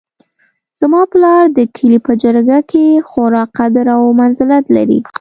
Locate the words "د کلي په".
1.57-2.13